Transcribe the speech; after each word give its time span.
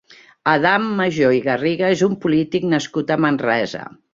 Adam 0.53 0.87
Majó 1.01 1.29
i 1.39 1.43
Garriga 1.49 1.91
és 1.99 2.03
un 2.09 2.17
polític 2.25 2.69
nascut 2.73 3.17
a 3.17 3.23
Manresa. 3.27 3.89